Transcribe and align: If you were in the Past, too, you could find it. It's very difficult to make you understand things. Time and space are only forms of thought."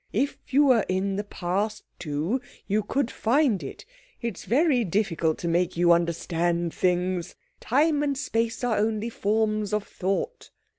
If 0.13 0.39
you 0.51 0.65
were 0.65 0.83
in 0.89 1.15
the 1.15 1.23
Past, 1.23 1.83
too, 1.99 2.41
you 2.65 2.81
could 2.81 3.11
find 3.11 3.61
it. 3.61 3.85
It's 4.19 4.45
very 4.45 4.83
difficult 4.83 5.37
to 5.37 5.47
make 5.47 5.77
you 5.77 5.91
understand 5.91 6.73
things. 6.73 7.35
Time 7.59 8.01
and 8.01 8.17
space 8.17 8.63
are 8.63 8.77
only 8.77 9.11
forms 9.11 9.73
of 9.73 9.83
thought." 9.87 10.49